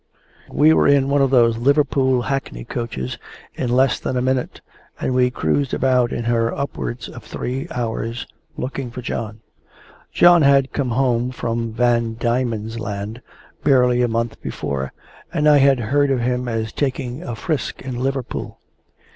[0.51, 3.19] We were in one of those Liverpool hackney coaches
[3.53, 4.61] in less than a minute,
[4.99, 8.25] and we cruised about in her upwards of three hours,
[8.57, 9.41] looking for John.
[10.11, 13.21] John had come home from Van Diemen's Land
[13.63, 14.91] barely a month before,
[15.31, 18.57] and I had heard of him as taking a frisk in Liverpool.